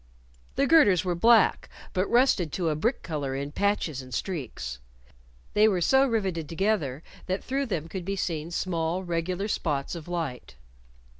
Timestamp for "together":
6.49-7.03